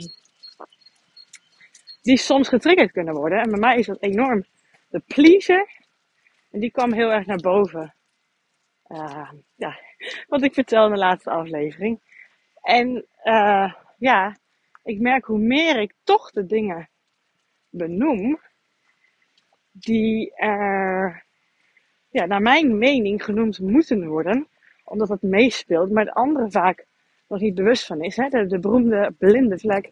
die 2.01 2.17
soms 2.17 2.47
getriggerd 2.47 2.91
kunnen 2.91 3.13
worden. 3.13 3.39
En 3.39 3.49
bij 3.49 3.59
mij 3.59 3.77
is 3.77 3.85
dat 3.85 4.01
enorm 4.01 4.45
de 4.89 4.99
pleaser. 4.99 5.69
En 6.51 6.59
die 6.59 6.71
kwam 6.71 6.93
heel 6.93 7.11
erg 7.11 7.25
naar 7.25 7.41
boven. 7.41 7.95
Uh, 8.87 9.31
ja, 9.55 9.79
wat 10.27 10.43
ik 10.43 10.53
vertel 10.53 10.85
in 10.85 10.91
de 10.91 10.97
laatste 10.97 11.29
aflevering. 11.29 11.99
En 12.61 13.05
uh, 13.23 13.73
ja, 13.97 14.37
ik 14.83 14.99
merk 14.99 15.25
hoe 15.25 15.39
meer 15.39 15.79
ik 15.79 15.93
toch 16.03 16.31
de 16.31 16.45
dingen 16.45 16.89
benoem. 17.77 18.39
Die 19.71 20.35
er, 20.35 21.25
ja, 22.09 22.25
naar 22.25 22.41
mijn 22.41 22.77
mening 22.77 23.23
genoemd 23.23 23.59
moeten 23.59 24.07
worden. 24.07 24.47
Omdat 24.83 25.09
het 25.09 25.21
meespeelt. 25.21 25.91
Maar 25.91 26.05
de 26.05 26.13
andere 26.13 26.51
vaak 26.51 26.85
nog 27.27 27.39
niet 27.39 27.55
bewust 27.55 27.85
van 27.85 28.01
is. 28.01 28.15
Hè? 28.15 28.29
De, 28.29 28.45
de 28.45 28.59
beroemde 28.59 29.13
blinde 29.17 29.59
vlek. 29.59 29.91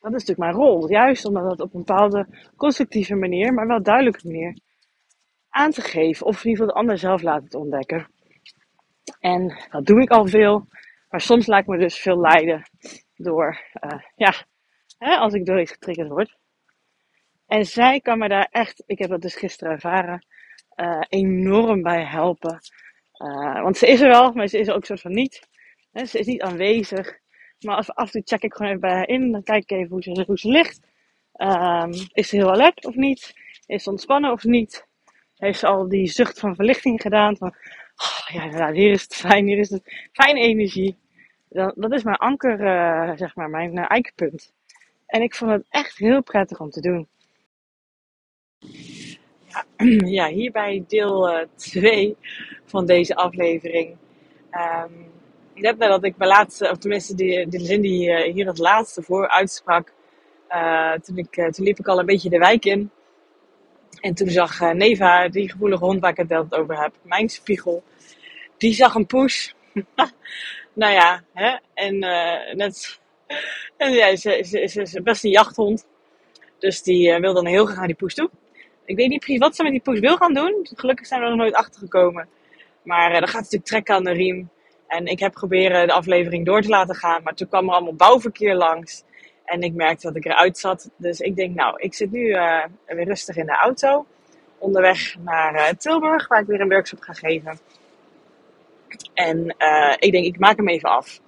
Dat 0.00 0.14
is 0.14 0.26
natuurlijk 0.26 0.38
mijn 0.38 0.66
rol. 0.66 0.90
Juist 0.90 1.24
omdat 1.24 1.50
het 1.50 1.60
op 1.60 1.74
een 1.74 1.84
bepaalde 1.84 2.26
constructieve 2.56 3.14
manier, 3.14 3.54
maar 3.54 3.66
wel 3.66 3.82
duidelijke 3.82 4.26
manier 4.26 4.58
aan 5.48 5.70
te 5.70 5.80
geven. 5.82 6.26
Of 6.26 6.44
in 6.44 6.50
ieder 6.50 6.64
geval 6.64 6.74
de 6.74 6.80
ander 6.80 6.98
zelf 6.98 7.22
laten 7.22 7.48
te 7.48 7.58
ontdekken. 7.58 8.06
En 9.20 9.66
dat 9.70 9.86
doe 9.86 10.02
ik 10.02 10.10
al 10.10 10.26
veel. 10.26 10.66
Maar 11.08 11.20
soms 11.20 11.46
laat 11.46 11.60
ik 11.60 11.66
me 11.66 11.78
dus 11.78 11.98
veel 11.98 12.20
leiden 12.20 12.62
door, 13.16 13.60
uh, 13.84 14.00
ja, 14.16 14.32
hè, 14.98 15.16
als 15.16 15.34
ik 15.34 15.46
door 15.46 15.60
iets 15.60 15.72
getriggerd 15.72 16.08
word. 16.08 16.38
En 17.50 17.66
zij 17.66 18.00
kan 18.00 18.18
me 18.18 18.28
daar 18.28 18.48
echt, 18.50 18.82
ik 18.86 18.98
heb 18.98 19.10
dat 19.10 19.22
dus 19.22 19.34
gisteren 19.34 19.72
ervaren, 19.72 20.26
uh, 20.76 21.02
enorm 21.08 21.82
bij 21.82 22.04
helpen. 22.04 22.58
Uh, 23.18 23.62
want 23.62 23.76
ze 23.76 23.86
is 23.86 24.00
er 24.00 24.08
wel, 24.08 24.32
maar 24.32 24.46
ze 24.46 24.58
is 24.58 24.68
er 24.68 24.74
ook 24.74 24.84
soort 24.84 25.00
van 25.00 25.12
niet 25.12 25.48
ze 25.92 26.18
is 26.18 26.26
niet 26.26 26.42
aanwezig. 26.42 27.18
Maar 27.60 27.76
af, 27.76 27.90
af 27.90 28.04
en 28.04 28.10
toe 28.10 28.22
check 28.24 28.42
ik 28.42 28.54
gewoon 28.54 28.70
even 28.70 28.80
bij 28.80 28.94
haar 28.94 29.08
in. 29.08 29.32
Dan 29.32 29.42
kijk 29.42 29.62
ik 29.62 29.70
even 29.70 29.90
hoe 29.90 30.02
ze, 30.02 30.24
hoe 30.26 30.38
ze 30.38 30.48
ligt. 30.48 30.80
Ehm, 31.32 31.92
is 32.12 32.28
ze 32.28 32.36
heel 32.36 32.50
alert 32.50 32.86
of 32.86 32.94
niet? 32.94 33.34
Is 33.66 33.82
ze 33.82 33.90
ontspannen 33.90 34.32
of 34.32 34.44
niet? 34.44 34.86
Heeft 35.36 35.58
ze 35.58 35.66
al 35.66 35.88
die 35.88 36.06
zucht 36.06 36.38
van 36.38 36.54
verlichting 36.54 37.00
gedaan? 37.00 37.36
Van, 37.36 37.54
oh, 37.96 38.42
ja, 38.52 38.72
hier 38.72 38.90
is 38.90 39.02
het 39.02 39.14
fijn, 39.14 39.46
hier 39.46 39.58
is 39.58 39.70
het 39.70 40.08
fijne 40.12 40.40
energie. 40.40 40.98
Dat, 41.48 41.74
dat 41.76 41.92
is 41.92 42.02
mijn 42.02 42.16
anker, 42.16 42.60
uh, 42.60 43.16
zeg 43.16 43.34
maar, 43.34 43.50
mijn 43.50 43.76
uh, 43.76 43.84
eikenpunt. 43.88 44.52
En 45.06 45.22
ik 45.22 45.34
vond 45.34 45.50
het 45.50 45.64
echt 45.68 45.98
heel 45.98 46.22
prettig 46.22 46.60
om 46.60 46.70
te 46.70 46.80
doen. 46.80 47.08
Ja, 50.06 50.26
hierbij 50.38 50.84
deel 50.88 51.46
2 51.56 52.08
uh, 52.08 52.14
van 52.64 52.86
deze 52.86 53.14
aflevering. 53.14 53.96
Um, 54.52 55.12
net 55.54 55.78
nadat 55.78 56.04
ik 56.04 56.16
mijn 56.16 56.30
laatste, 56.30 56.70
of 56.70 56.78
tenminste 56.78 57.14
die, 57.14 57.48
die 57.48 57.60
zin 57.60 57.80
die 57.80 58.08
uh, 58.08 58.32
hier 58.32 58.46
het 58.46 58.58
laatste 58.58 59.02
voor 59.02 59.28
uitsprak, 59.28 59.92
uh, 60.50 60.92
toen, 60.92 61.18
ik, 61.18 61.32
toen 61.32 61.64
liep 61.64 61.78
ik 61.78 61.86
al 61.86 61.98
een 61.98 62.06
beetje 62.06 62.30
de 62.30 62.38
wijk 62.38 62.64
in. 62.64 62.90
En 64.00 64.14
toen 64.14 64.28
zag 64.28 64.72
Neva, 64.72 65.28
die 65.28 65.50
gevoelige 65.50 65.84
hond 65.84 66.00
waar 66.00 66.18
ik 66.18 66.28
het 66.28 66.54
over 66.54 66.82
heb, 66.82 66.94
mijn 67.02 67.28
spiegel, 67.28 67.82
die 68.56 68.74
zag 68.74 68.94
een 68.94 69.06
poes. 69.06 69.54
nou 70.72 70.92
ja, 70.92 71.22
hè? 71.32 71.56
en 71.74 71.98
net, 72.56 73.00
en 73.76 73.92
ja, 73.92 74.16
ze, 74.16 74.44
ze, 74.46 74.80
is 74.80 74.92
best 75.02 75.24
een 75.24 75.30
jachthond. 75.30 75.86
Dus 76.58 76.82
die 76.82 77.18
wil 77.18 77.34
dan 77.34 77.46
heel 77.46 77.64
graag 77.64 77.78
naar 77.78 77.86
die 77.86 77.96
poes 77.96 78.14
toe. 78.14 78.30
Ik 78.90 78.96
weet 78.96 79.08
niet 79.08 79.20
precies 79.20 79.40
wat 79.40 79.56
ze 79.56 79.62
met 79.62 79.72
die 79.72 79.80
poes 79.80 79.98
wil 79.98 80.16
gaan 80.16 80.34
doen. 80.34 80.68
Gelukkig 80.74 81.06
zijn 81.06 81.20
we 81.20 81.26
er 81.26 81.32
nog 81.32 81.40
nooit 81.40 81.54
achter 81.54 81.80
gekomen. 81.80 82.28
Maar 82.82 83.10
dan 83.10 83.28
gaat 83.28 83.40
natuurlijk 83.40 83.64
trekken 83.64 83.94
aan 83.94 84.04
de 84.04 84.10
riem. 84.10 84.50
En 84.86 85.06
ik 85.06 85.18
heb 85.18 85.32
proberen 85.32 85.86
de 85.86 85.92
aflevering 85.92 86.46
door 86.46 86.62
te 86.62 86.68
laten 86.68 86.94
gaan, 86.94 87.22
maar 87.22 87.34
toen 87.34 87.48
kwam 87.48 87.68
er 87.68 87.74
allemaal 87.74 87.94
bouwverkeer 87.94 88.54
langs. 88.54 89.04
En 89.44 89.62
ik 89.62 89.74
merkte 89.74 90.06
dat 90.06 90.16
ik 90.16 90.24
eruit 90.24 90.58
zat. 90.58 90.90
Dus 90.96 91.20
ik 91.20 91.36
denk, 91.36 91.54
nou, 91.54 91.74
ik 91.80 91.94
zit 91.94 92.10
nu 92.10 92.20
uh, 92.20 92.64
weer 92.86 93.04
rustig 93.04 93.36
in 93.36 93.46
de 93.46 93.56
auto. 93.56 94.06
Onderweg 94.58 95.16
naar 95.18 95.54
uh, 95.54 95.68
Tilburg, 95.68 96.28
waar 96.28 96.40
ik 96.40 96.46
weer 96.46 96.60
een 96.60 96.68
workshop 96.68 97.00
ga 97.00 97.12
geven. 97.12 97.58
En 99.14 99.54
uh, 99.58 99.94
ik 99.98 100.12
denk, 100.12 100.26
ik 100.26 100.38
maak 100.38 100.56
hem 100.56 100.68
even 100.68 100.88
af. 100.88 101.20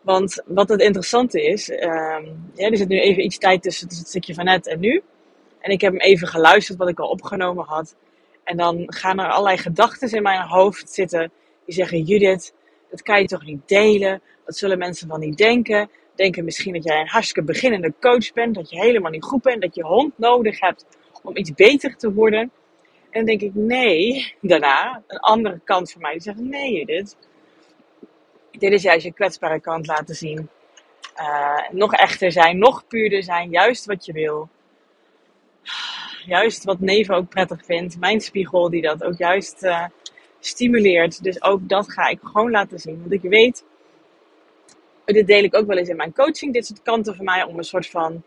Want 0.00 0.42
wat 0.46 0.68
het 0.68 0.80
interessante 0.80 1.42
is, 1.42 1.70
ehm, 1.70 2.24
ja, 2.54 2.70
er 2.70 2.76
zit 2.76 2.88
nu 2.88 3.00
even 3.00 3.24
iets 3.24 3.38
tijd 3.38 3.62
tussen, 3.62 3.86
tussen 3.88 4.04
het 4.04 4.12
stukje 4.12 4.34
van 4.34 4.44
net 4.44 4.66
en 4.66 4.80
nu. 4.80 5.02
En 5.60 5.70
ik 5.70 5.80
heb 5.80 5.92
hem 5.92 6.00
even 6.00 6.28
geluisterd 6.28 6.78
wat 6.78 6.88
ik 6.88 6.98
al 6.98 7.08
opgenomen 7.08 7.64
had. 7.64 7.96
En 8.44 8.56
dan 8.56 8.84
gaan 8.86 9.18
er 9.18 9.30
allerlei 9.30 9.56
gedachten 9.56 10.10
in 10.10 10.22
mijn 10.22 10.40
hoofd 10.40 10.90
zitten. 10.90 11.32
Die 11.64 11.74
zeggen, 11.74 12.02
Judith, 12.02 12.54
dat 12.90 13.02
kan 13.02 13.20
je 13.20 13.26
toch 13.26 13.44
niet 13.44 13.68
delen? 13.68 14.22
Wat 14.44 14.56
zullen 14.56 14.78
mensen 14.78 15.08
van 15.08 15.20
niet 15.20 15.36
denken? 15.36 15.90
Denken 16.14 16.44
misschien 16.44 16.72
dat 16.72 16.84
jij 16.84 17.00
een 17.00 17.08
hartstikke 17.08 17.52
beginnende 17.52 17.94
coach 18.00 18.32
bent, 18.32 18.54
dat 18.54 18.70
je 18.70 18.80
helemaal 18.80 19.10
niet 19.10 19.24
goed 19.24 19.42
bent, 19.42 19.62
dat 19.62 19.74
je 19.74 19.84
hond 19.84 20.18
nodig 20.18 20.60
hebt 20.60 20.86
om 21.22 21.36
iets 21.36 21.54
beter 21.54 21.96
te 21.96 22.12
worden. 22.12 22.40
En 22.40 22.50
dan 23.10 23.24
denk 23.24 23.40
ik, 23.40 23.54
nee, 23.54 24.32
daarna, 24.40 25.02
een 25.06 25.18
andere 25.18 25.60
kant 25.64 25.92
van 25.92 26.02
mij, 26.02 26.12
die 26.12 26.20
zegt, 26.20 26.38
nee 26.38 26.72
Judith, 26.72 27.16
dit 28.50 28.72
is 28.72 28.82
juist 28.82 29.04
je 29.04 29.12
kwetsbare 29.12 29.60
kant 29.60 29.86
laten 29.86 30.14
zien. 30.14 30.48
Uh, 31.16 31.70
nog 31.70 31.94
echter 31.94 32.32
zijn, 32.32 32.58
nog 32.58 32.86
puurder 32.86 33.22
zijn, 33.22 33.50
juist 33.50 33.84
wat 33.84 34.04
je 34.04 34.12
wil. 34.12 34.48
Juist 36.26 36.64
wat 36.64 36.80
Neve 36.80 37.14
ook 37.14 37.28
prettig 37.28 37.64
vindt. 37.64 37.98
Mijn 37.98 38.20
spiegel 38.20 38.70
die 38.70 38.82
dat 38.82 39.04
ook 39.04 39.18
juist 39.18 39.62
uh, 39.62 39.84
stimuleert. 40.40 41.22
Dus 41.22 41.42
ook 41.42 41.68
dat 41.68 41.92
ga 41.92 42.08
ik 42.08 42.18
gewoon 42.22 42.50
laten 42.50 42.78
zien. 42.78 42.98
Want 43.00 43.12
ik 43.12 43.30
weet, 43.30 43.64
dit 45.04 45.26
deel 45.26 45.42
ik 45.42 45.56
ook 45.56 45.66
wel 45.66 45.76
eens 45.76 45.88
in 45.88 45.96
mijn 45.96 46.14
coaching, 46.14 46.52
dit 46.52 46.66
soort 46.66 46.82
kanten 46.82 47.16
van 47.16 47.24
mij, 47.24 47.42
om 47.42 47.58
een 47.58 47.64
soort 47.64 47.86
van 47.86 48.22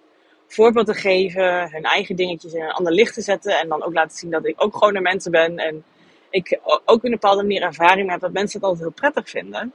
voorbeeld 0.48 0.86
te 0.86 0.94
geven, 0.94 1.72
hun 1.72 1.84
eigen 1.84 2.16
dingetjes 2.16 2.54
in 2.54 2.62
een 2.62 2.72
ander 2.72 2.94
licht 2.94 3.14
te 3.14 3.22
zetten. 3.22 3.60
En 3.60 3.68
dan 3.68 3.84
ook 3.84 3.94
laten 3.94 4.18
zien 4.18 4.32
dat 4.32 4.46
ik 4.46 4.64
ook 4.64 4.74
gewoon 4.74 4.96
een 4.96 5.02
mensen 5.02 5.32
ben. 5.32 5.58
En 5.58 5.84
ik 6.30 6.60
ook 6.86 7.04
een 7.04 7.12
bepaalde 7.12 7.42
manier 7.42 7.62
ervaring 7.62 8.10
heb 8.10 8.20
dat 8.20 8.32
mensen 8.32 8.60
het 8.60 8.70
altijd 8.70 8.88
heel 8.88 9.10
prettig 9.10 9.30
vinden. 9.30 9.74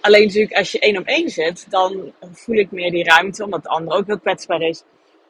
Alleen 0.00 0.26
natuurlijk 0.26 0.56
als 0.56 0.72
je 0.72 0.78
één 0.78 0.96
op 0.96 1.06
één 1.06 1.30
zit, 1.30 1.70
dan 1.70 2.12
voel 2.32 2.56
ik 2.56 2.70
meer 2.70 2.90
die 2.90 3.04
ruimte, 3.04 3.44
omdat 3.44 3.62
de 3.62 3.68
ander 3.68 3.94
ook 3.94 4.06
heel 4.06 4.18
kwetsbaar 4.18 4.60
is, 4.60 4.82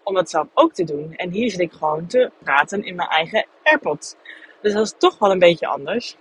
om 0.04 0.14
dat 0.14 0.30
zelf 0.30 0.46
ook 0.54 0.72
te 0.72 0.84
doen. 0.84 1.14
En 1.16 1.30
hier 1.30 1.50
zit 1.50 1.60
ik 1.60 1.72
gewoon 1.72 2.06
te 2.06 2.30
praten 2.38 2.84
in 2.84 2.94
mijn 2.94 3.08
eigen 3.08 3.46
AirPods. 3.62 4.14
Dus 4.62 4.72
dat 4.72 4.84
is 4.84 4.94
toch 4.98 5.18
wel 5.18 5.30
een 5.30 5.38
beetje 5.38 5.66
anders. 5.66 6.16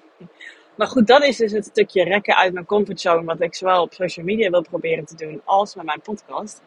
Maar 0.75 0.87
goed, 0.87 1.07
dat 1.07 1.23
is 1.23 1.37
dus 1.37 1.51
het 1.51 1.65
stukje 1.65 2.03
rekken 2.03 2.35
uit 2.35 2.53
mijn 2.53 2.65
comfortzone, 2.65 3.23
wat 3.23 3.41
ik 3.41 3.55
zowel 3.55 3.81
op 3.81 3.93
social 3.93 4.25
media 4.25 4.49
wil 4.49 4.61
proberen 4.61 5.05
te 5.05 5.15
doen 5.15 5.41
als 5.45 5.75
met 5.75 5.85
mijn 5.85 6.01
podcast. 6.01 6.61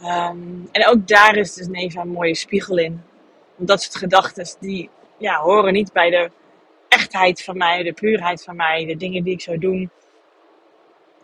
Um, 0.00 0.68
en 0.72 0.86
ook 0.86 1.08
daar 1.08 1.36
is 1.36 1.54
dus 1.54 1.66
Neva 1.66 2.00
een 2.00 2.08
mooie 2.08 2.34
spiegel 2.34 2.78
in. 2.78 3.02
Want 3.56 3.68
dat 3.68 3.82
soort 3.82 3.96
gedachten 3.96 4.56
die 4.60 4.90
ja, 5.16 5.40
horen 5.40 5.72
niet 5.72 5.92
bij 5.92 6.10
de 6.10 6.30
echtheid 6.88 7.42
van 7.42 7.56
mij, 7.56 7.82
de 7.82 7.92
puurheid 7.92 8.42
van 8.42 8.56
mij, 8.56 8.84
de 8.86 8.96
dingen 8.96 9.22
die 9.22 9.32
ik 9.32 9.40
zou 9.40 9.58
doen. 9.58 9.90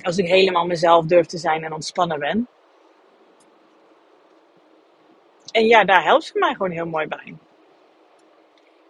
Als 0.00 0.18
ik 0.18 0.26
helemaal 0.26 0.66
mezelf 0.66 1.04
durf 1.04 1.26
te 1.26 1.38
zijn 1.38 1.64
en 1.64 1.72
ontspannen 1.72 2.18
ben. 2.18 2.48
En 5.58 5.66
ja, 5.66 5.84
daar 5.84 6.04
helpt 6.04 6.24
ze 6.24 6.38
mij 6.38 6.52
gewoon 6.52 6.70
heel 6.70 6.86
mooi 6.86 7.06
bij. 7.06 7.34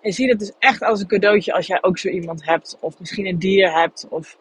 En 0.01 0.13
zie 0.13 0.29
dat 0.29 0.39
dus 0.39 0.53
echt 0.59 0.83
als 0.83 1.01
een 1.01 1.07
cadeautje 1.07 1.53
als 1.53 1.67
jij 1.67 1.83
ook 1.83 1.99
zo 1.99 2.09
iemand 2.09 2.45
hebt. 2.45 2.77
Of 2.81 2.99
misschien 2.99 3.27
een 3.27 3.39
dier 3.39 3.73
hebt. 3.73 4.07
Of 4.11 4.39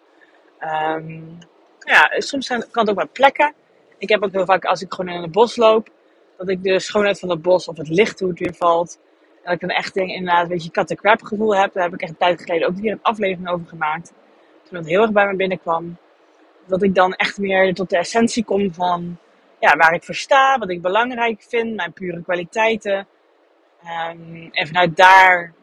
um, 0.59 1.37
ja, 1.79 2.09
soms 2.17 2.47
kan 2.47 2.63
het 2.71 2.89
ook 2.89 2.95
maar 2.95 3.07
plekken. 3.07 3.53
Ik 3.97 4.09
heb 4.09 4.23
ook 4.23 4.31
heel 4.31 4.45
vaak 4.45 4.65
als 4.65 4.81
ik 4.81 4.93
gewoon 4.93 5.15
in 5.15 5.21
het 5.21 5.31
bos 5.31 5.55
loop. 5.55 5.89
Dat 6.37 6.49
ik 6.49 6.63
de 6.63 6.79
schoonheid 6.79 7.19
van 7.19 7.29
het 7.29 7.41
bos 7.41 7.67
of 7.67 7.77
het 7.77 7.89
licht 7.89 8.19
hoe 8.19 8.29
het 8.29 8.39
weer 8.39 8.53
valt. 8.53 8.99
En 9.35 9.43
dat 9.43 9.53
ik 9.53 9.59
dan 9.59 9.69
echt 9.69 9.93
denk, 9.93 10.09
inderdaad 10.09 10.43
een 10.43 10.49
beetje 10.49 10.71
kat 10.71 10.95
crap 10.95 11.21
gevoel 11.21 11.55
heb. 11.55 11.73
Daar 11.73 11.83
heb 11.83 11.93
ik 11.93 12.01
echt 12.01 12.11
een 12.11 12.17
tijd 12.17 12.41
geleden 12.41 12.67
ook 12.67 12.75
weer 12.75 12.91
een 12.91 13.01
aflevering 13.01 13.49
over 13.49 13.67
gemaakt. 13.67 14.13
Toen 14.63 14.77
het 14.77 14.87
heel 14.87 15.01
erg 15.01 15.11
bij 15.11 15.27
me 15.27 15.35
binnenkwam. 15.35 15.97
Dat 16.65 16.83
ik 16.83 16.95
dan 16.95 17.13
echt 17.13 17.37
meer 17.37 17.73
tot 17.73 17.89
de 17.89 17.97
essentie 17.97 18.43
kom 18.43 18.73
van 18.73 19.17
ja, 19.59 19.75
waar 19.75 19.93
ik 19.93 20.03
voor 20.03 20.15
sta. 20.15 20.57
Wat 20.57 20.69
ik 20.69 20.81
belangrijk 20.81 21.43
vind. 21.47 21.75
Mijn 21.75 21.93
pure 21.93 22.23
kwaliteiten. 22.23 23.07
Um, 23.83 24.49
en 24.51 24.67
vanuit 24.67 24.97
daar 24.97 25.53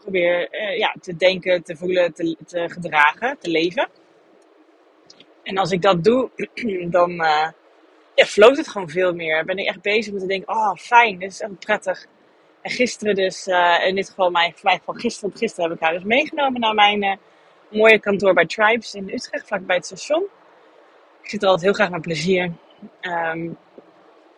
probeer 0.00 0.48
uh, 0.50 0.78
ja, 0.78 0.94
te 1.00 1.16
denken, 1.16 1.62
te 1.62 1.76
voelen, 1.76 2.14
te, 2.14 2.36
te, 2.46 2.68
gedragen, 2.68 3.38
te 3.38 3.50
leven. 3.50 3.88
En 5.42 5.58
als 5.58 5.70
ik 5.70 5.82
dat 5.82 6.04
doe, 6.04 6.30
dan 6.90 7.10
uh, 7.10 7.48
ja, 8.14 8.24
floot 8.24 8.56
het 8.56 8.68
gewoon 8.68 8.88
veel 8.88 9.14
meer. 9.14 9.44
Ben 9.44 9.58
ik 9.58 9.66
echt 9.66 9.82
bezig 9.82 10.12
met 10.12 10.22
te 10.22 10.28
denken, 10.28 10.54
oh 10.54 10.74
fijn, 10.74 11.18
dit 11.18 11.30
is 11.30 11.40
echt 11.40 11.58
prettig. 11.58 12.06
En 12.62 12.70
gisteren 12.70 13.14
dus, 13.14 13.46
uh, 13.46 13.86
in 13.86 13.94
dit 13.94 14.08
geval 14.08 14.30
mijn, 14.30 14.54
van 14.56 15.00
gisteren, 15.00 15.36
gisteren 15.36 15.70
heb 15.70 15.78
ik 15.78 15.84
haar 15.84 15.94
dus 15.94 16.04
meegenomen 16.04 16.60
naar 16.60 16.74
mijn 16.74 17.18
mooie 17.70 18.00
kantoor 18.00 18.34
bij 18.34 18.46
Tribes 18.46 18.94
in 18.94 19.08
Utrecht, 19.08 19.46
vlakbij 19.46 19.76
het 19.76 19.86
station. 19.86 20.22
Ik 21.22 21.28
zit 21.28 21.42
er 21.42 21.48
altijd 21.48 21.66
heel 21.66 21.74
graag 21.74 21.90
met 21.90 22.00
plezier. 22.00 22.52
Um, 23.00 23.58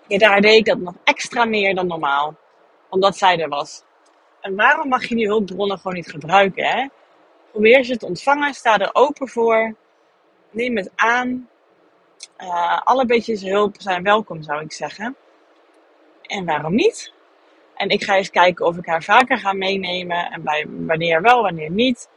ja, 0.06 0.18
daar 0.18 0.40
deed 0.40 0.58
ik 0.58 0.64
dat 0.64 0.78
nog 0.78 0.94
extra 1.04 1.44
meer 1.44 1.75
dan 1.75 1.87
normaal 1.87 2.37
omdat 2.88 3.16
zij 3.16 3.38
er 3.38 3.49
was. 3.49 3.82
En 4.40 4.56
waarom 4.56 4.88
mag 4.88 5.04
je 5.04 5.14
die 5.14 5.26
hulpbronnen 5.26 5.78
gewoon 5.78 5.96
niet 5.96 6.11
gebruiken? 6.11 6.66
Hè? 6.66 6.87
Probeer 7.50 7.84
ze 7.84 7.96
te 7.96 8.06
ontvangen, 8.06 8.54
sta 8.54 8.78
er 8.78 8.90
open 8.92 9.28
voor, 9.28 9.75
neem 10.50 10.76
het 10.76 10.90
aan. 10.94 11.49
Uh, 12.38 12.80
alle 12.82 13.06
beetjes 13.06 13.42
hulp 13.42 13.75
zijn 13.78 14.02
welkom, 14.02 14.42
zou 14.42 14.62
ik 14.62 14.72
zeggen. 14.72 15.16
En 16.22 16.44
waarom 16.44 16.75
niet? 16.75 17.12
En 17.75 17.88
ik 17.88 18.04
ga 18.04 18.16
eens 18.16 18.30
kijken 18.30 18.66
of 18.66 18.76
ik 18.76 18.87
haar 18.87 19.02
vaker 19.02 19.38
ga 19.38 19.52
meenemen 19.52 20.30
en 20.30 20.42
bij, 20.42 20.66
wanneer 20.68 21.22
wel, 21.22 21.42
wanneer 21.42 21.70
niet. 21.70 22.08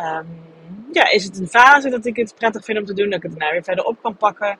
Um, 0.00 0.52
ja, 0.92 1.10
is 1.10 1.24
het 1.24 1.38
een 1.38 1.48
fase 1.48 1.88
dat 1.88 2.06
ik 2.06 2.16
het 2.16 2.34
prettig 2.34 2.64
vind 2.64 2.78
om 2.78 2.84
te 2.84 2.94
doen, 2.94 3.10
dat 3.10 3.16
ik 3.16 3.22
het 3.22 3.30
daarna 3.30 3.52
weer 3.52 3.64
verder 3.64 3.84
op 3.84 3.96
kan 4.02 4.16
pakken? 4.16 4.58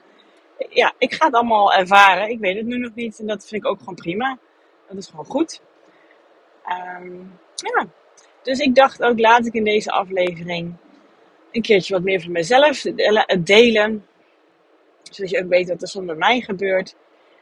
Ja, 0.58 0.92
ik 0.98 1.14
ga 1.14 1.26
het 1.26 1.34
allemaal 1.34 1.72
ervaren. 1.72 2.30
Ik 2.30 2.38
weet 2.38 2.56
het 2.56 2.66
nu 2.66 2.78
nog 2.78 2.94
niet 2.94 3.18
en 3.18 3.26
dat 3.26 3.46
vind 3.46 3.64
ik 3.64 3.70
ook 3.70 3.78
gewoon 3.78 3.94
prima. 3.94 4.38
Dat 4.88 4.96
is 4.96 5.06
gewoon 5.06 5.24
goed. 5.24 5.60
Um, 6.98 7.38
ja. 7.54 7.86
Dus 8.42 8.58
ik 8.58 8.74
dacht 8.74 9.02
ook, 9.02 9.18
laat 9.18 9.46
ik 9.46 9.54
in 9.54 9.64
deze 9.64 9.90
aflevering 9.90 10.74
een 11.52 11.62
keertje 11.62 11.94
wat 11.94 12.02
meer 12.02 12.20
van 12.20 12.32
mezelf 12.32 12.80
delen. 13.38 14.06
Zodat 15.02 15.30
je 15.30 15.42
ook 15.42 15.48
weet 15.48 15.68
wat 15.68 15.82
er 15.82 15.88
zonder 15.88 16.16
mij 16.16 16.40
gebeurt. 16.40 16.96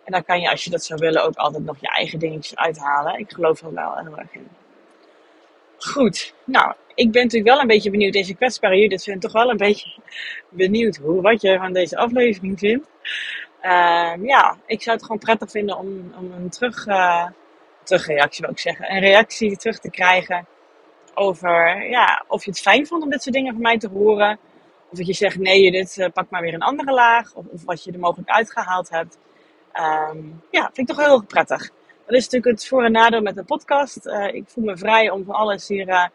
En 0.05 0.13
dan 0.13 0.25
kan 0.25 0.41
je, 0.41 0.51
als 0.51 0.65
je 0.65 0.71
dat 0.71 0.85
zou 0.85 1.01
willen, 1.01 1.25
ook 1.25 1.37
altijd 1.37 1.65
nog 1.65 1.81
je 1.81 1.89
eigen 1.89 2.19
dingetjes 2.19 2.57
uithalen. 2.57 3.19
Ik 3.19 3.33
geloof 3.33 3.61
er 3.61 3.75
wel 3.75 3.97
heel 3.97 4.19
erg 4.19 4.33
in. 4.33 4.49
Goed, 5.91 6.35
nou, 6.45 6.75
ik 6.95 7.11
ben 7.11 7.23
natuurlijk 7.23 7.51
wel 7.53 7.61
een 7.61 7.67
beetje 7.67 7.91
benieuwd. 7.91 8.13
Deze 8.13 8.35
kwetsbare 8.35 8.77
Judith 8.77 9.03
vindt 9.03 9.23
toch 9.23 9.33
wel 9.33 9.51
een 9.51 9.57
beetje 9.57 10.01
benieuwd 10.51 10.97
hoe, 10.97 11.23
wat 11.23 11.41
je 11.43 11.59
van 11.59 11.73
deze 11.73 11.97
aflevering 11.97 12.59
vindt. 12.59 12.89
Uh, 13.63 14.15
ja, 14.23 14.57
ik 14.67 14.83
zou 14.83 14.97
het 14.97 15.05
gewoon 15.05 15.19
prettig 15.19 15.51
vinden 15.51 15.79
om, 15.79 16.13
om 16.17 16.33
een 16.33 16.51
terug, 16.51 16.87
uh, 16.87 17.27
terugreactie, 17.83 18.41
wil 18.41 18.51
ik 18.51 18.59
zeggen. 18.59 18.93
Een 18.93 19.01
reactie 19.01 19.57
terug 19.57 19.79
te 19.79 19.91
krijgen 19.91 20.47
over 21.15 21.89
ja, 21.91 22.25
of 22.29 22.45
je 22.45 22.51
het 22.51 22.61
fijn 22.61 22.87
vond 22.87 23.03
om 23.03 23.11
dit 23.11 23.23
soort 23.23 23.35
dingen 23.35 23.53
van 23.53 23.63
mij 23.63 23.79
te 23.79 23.89
horen. 23.89 24.39
Of 24.91 24.99
dat 24.99 25.07
je 25.07 25.13
zegt, 25.13 25.39
nee, 25.39 25.71
dit 25.71 25.97
uh, 25.97 26.07
pak 26.13 26.31
maar 26.31 26.43
weer 26.43 26.55
een 26.55 26.63
andere 26.63 26.93
laag. 26.93 27.35
Of, 27.35 27.47
of 27.47 27.65
wat 27.65 27.85
je 27.85 27.93
er 27.93 27.99
mogelijk 27.99 28.31
uitgehaald 28.31 28.91
hebt. 28.91 29.19
Um, 29.75 30.43
ja, 30.51 30.71
vind 30.73 30.89
ik 30.89 30.97
toch 30.97 31.05
heel 31.05 31.15
erg 31.15 31.27
prettig. 31.27 31.71
Dat 32.13 32.21
is 32.21 32.29
natuurlijk 32.29 32.61
het 32.61 32.69
voor- 32.69 32.85
en 32.85 32.93
nadeel 32.93 33.21
met 33.23 33.37
een 33.37 33.45
podcast. 33.45 34.07
Uh, 34.07 34.35
ik 34.35 34.45
voel 34.47 34.65
me 34.65 34.77
vrij 34.77 35.11
om 35.11 35.25
van 35.25 35.35
alles 35.35 35.69
hier 35.69 35.89
uh, 35.89 36.07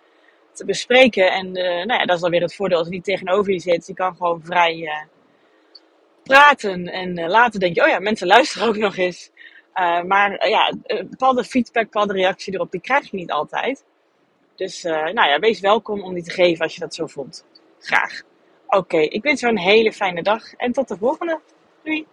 te 0.54 0.66
bespreken. 0.66 1.32
En 1.32 1.46
uh, 1.46 1.64
nou 1.64 2.00
ja, 2.00 2.06
dat 2.06 2.16
is 2.16 2.22
dan 2.22 2.32
weer 2.32 2.42
het 2.42 2.56
voordeel 2.56 2.78
als 2.78 2.88
je 2.88 2.94
niet 2.94 3.04
tegenover 3.04 3.54
je 3.54 3.60
zit. 3.60 3.88
Je 3.88 3.94
kan 3.94 4.16
gewoon 4.16 4.42
vrij 4.44 5.08
praten. 6.24 6.88
En 6.88 7.28
later 7.28 7.60
denk 7.60 7.76
je, 7.76 7.82
oh 7.84 7.88
ja, 7.88 8.00
mensen 8.00 8.28
luisteren 8.28 8.68
ook 8.68 8.78
nog 8.78 8.98
eens. 8.98 9.32
maar 10.06 10.50
ja, 10.50 10.74
bepaalde 11.10 11.44
feedback, 11.44 11.84
bepaalde 11.84 12.14
reactie 12.14 12.54
erop, 12.54 12.72
die 12.72 12.82
krijg 12.82 13.12
je 13.12 13.18
niet 13.18 13.32
altijd. 13.32 13.86
Dus 14.56 14.84
nou 14.84 15.14
ja, 15.28 15.40
wees 15.40 15.60
welkom 15.60 16.02
om 16.02 16.14
die 16.14 16.24
te 16.24 16.32
geven 16.32 16.64
als 16.64 16.74
je 16.74 16.80
dat 16.80 16.96
zo 16.96 17.08
voelt. 17.08 17.46
Graag. 17.80 18.22
Oké, 18.68 18.98
ik 18.98 19.24
wens 19.24 19.40
jou 19.40 19.54
een 19.54 19.62
hele 19.62 19.94
fijne 19.94 20.24
dag 20.24 20.54
en 20.54 20.72
tot 20.72 20.88
de 20.88 20.98
volgende. 20.98 21.40
Doei! 21.84 22.08